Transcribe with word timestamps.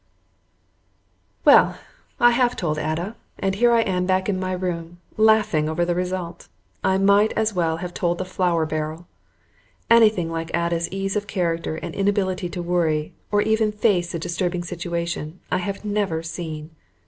Well, 1.45 1.77
I 2.19 2.31
have 2.31 2.55
told 2.55 2.79
Ada, 2.79 3.15
and 3.37 3.53
here 3.53 3.71
I 3.71 3.81
am 3.81 4.07
back 4.07 4.27
in 4.27 4.39
my 4.39 4.51
room, 4.51 4.97
laughing 5.15 5.69
over 5.69 5.85
the 5.85 5.93
result. 5.93 6.47
I 6.83 6.97
might 6.97 7.33
as 7.33 7.53
well 7.53 7.77
have 7.77 7.93
told 7.93 8.17
the 8.17 8.25
flour 8.25 8.65
barrel. 8.65 9.05
Anything 9.91 10.31
like 10.31 10.57
Ada's 10.57 10.89
ease 10.91 11.15
of 11.15 11.27
character 11.27 11.75
and 11.75 11.93
inability 11.93 12.49
to 12.49 12.63
worry 12.63 13.13
or 13.31 13.43
even 13.43 13.71
face 13.71 14.11
a 14.15 14.17
disturbing 14.17 14.63
situation 14.63 15.39
I 15.51 15.59
have 15.59 15.85
never 15.85 16.23
seen. 16.23 16.71